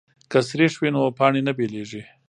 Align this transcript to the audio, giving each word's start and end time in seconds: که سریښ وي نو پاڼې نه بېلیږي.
که 0.31 0.39
سریښ 0.47 0.73
وي 0.79 0.89
نو 0.95 1.01
پاڼې 1.17 1.41
نه 1.47 1.51
بېلیږي. 1.57 2.01